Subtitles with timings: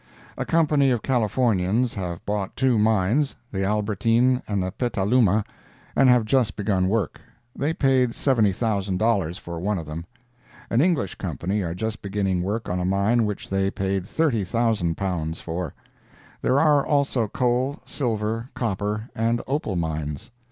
[0.35, 7.21] A Company of Californians have bought two mines—the Albertin and Petaluma—and have just begun work.
[7.55, 10.07] They paid $70,000 for one of them.
[10.71, 15.75] An English Company are just beginning work on a mine which they paid £30,000 for.
[16.41, 20.31] There are also coal, silver, copper and opal mines.